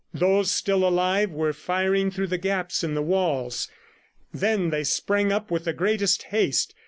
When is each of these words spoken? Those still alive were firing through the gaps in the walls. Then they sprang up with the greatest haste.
Those 0.15 0.49
still 0.49 0.83
alive 0.83 1.29
were 1.29 1.53
firing 1.53 2.09
through 2.09 2.25
the 2.25 2.39
gaps 2.39 2.83
in 2.83 2.95
the 2.95 3.03
walls. 3.03 3.67
Then 4.33 4.71
they 4.71 4.83
sprang 4.83 5.31
up 5.31 5.51
with 5.51 5.65
the 5.65 5.73
greatest 5.73 6.23
haste. 6.23 6.73